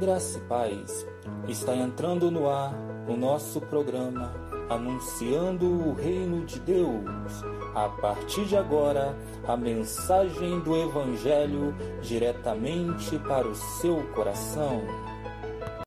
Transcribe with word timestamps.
Graça 0.00 0.38
e 0.38 0.40
paz. 0.48 1.06
Está 1.46 1.76
entrando 1.76 2.30
no 2.30 2.48
ar 2.48 2.72
o 3.06 3.14
nosso 3.14 3.60
programa 3.60 4.32
Anunciando 4.70 5.66
o 5.66 5.92
Reino 5.92 6.42
de 6.46 6.58
Deus. 6.60 7.04
A 7.74 7.86
partir 8.00 8.46
de 8.46 8.56
agora, 8.56 9.14
a 9.46 9.58
mensagem 9.58 10.58
do 10.60 10.74
Evangelho 10.74 11.74
diretamente 12.00 13.18
para 13.18 13.46
o 13.46 13.54
seu 13.54 14.02
coração. 14.14 14.80